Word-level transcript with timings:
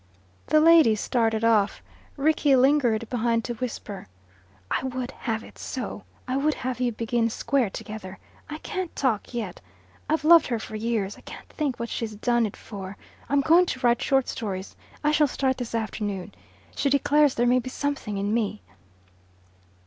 The 0.47 0.59
ladies 0.59 0.99
started 0.99 1.43
off. 1.43 1.83
Rickie 2.17 2.55
lingered 2.55 3.07
behind 3.07 3.43
to 3.43 3.53
whisper, 3.53 4.07
"I 4.71 4.81
would 4.83 5.11
have 5.11 5.43
it 5.43 5.59
so. 5.59 6.05
I 6.27 6.37
would 6.37 6.55
have 6.55 6.79
you 6.79 6.91
begin 6.91 7.29
square 7.29 7.69
together. 7.69 8.17
I 8.49 8.57
can't 8.57 8.95
talk 8.95 9.31
yet 9.35 9.61
I've 10.09 10.23
loved 10.23 10.47
her 10.47 10.57
for 10.57 10.75
years 10.75 11.19
can't 11.25 11.47
think 11.49 11.79
what 11.79 11.89
she's 11.89 12.15
done 12.15 12.47
it 12.47 12.57
for. 12.57 12.97
I'm 13.29 13.41
going 13.41 13.67
to 13.67 13.79
write 13.81 14.01
short 14.01 14.27
stories. 14.27 14.75
I 15.03 15.11
shall 15.11 15.27
start 15.27 15.57
this 15.57 15.75
afternoon. 15.75 16.33
She 16.75 16.89
declares 16.89 17.35
there 17.35 17.45
may 17.45 17.59
be 17.59 17.69
something 17.69 18.17
in 18.17 18.33
me." 18.33 18.63